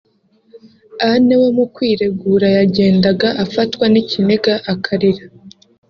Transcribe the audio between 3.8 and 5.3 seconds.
n’ikiniga akarira